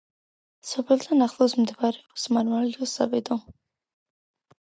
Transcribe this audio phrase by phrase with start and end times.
[0.67, 3.39] სოფელთან ახლოს მდებარეობს მარმარილოს საბადო.